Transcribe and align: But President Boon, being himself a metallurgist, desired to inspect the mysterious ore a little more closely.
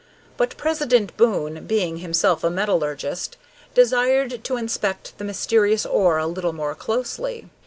But 0.35 0.57
President 0.57 1.15
Boon, 1.15 1.67
being 1.67 1.97
himself 1.97 2.43
a 2.43 2.49
metallurgist, 2.49 3.37
desired 3.75 4.43
to 4.45 4.57
inspect 4.57 5.15
the 5.19 5.23
mysterious 5.23 5.85
ore 5.85 6.17
a 6.17 6.25
little 6.25 6.53
more 6.53 6.73
closely. 6.73 7.51